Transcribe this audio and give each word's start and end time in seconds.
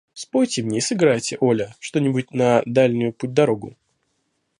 Спойте 0.15 0.63
мне 0.63 0.79
и 0.79 0.81
сыграйте, 0.81 1.37
Оля, 1.39 1.75
что-нибудь 1.79 2.31
на 2.31 2.63
дальнюю 2.65 3.13
путь-дорогу. 3.13 3.77